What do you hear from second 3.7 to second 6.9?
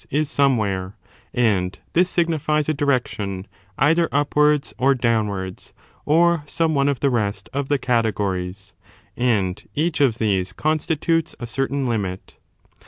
either upwards or downwards, or some one